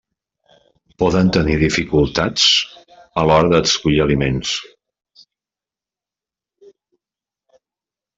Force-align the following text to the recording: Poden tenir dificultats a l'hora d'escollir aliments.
Poden 1.01 1.27
tenir 1.35 1.57
dificultats 1.63 2.45
a 3.23 3.25
l'hora 3.31 3.51
d'escollir 3.55 3.99
aliments. 4.05 4.55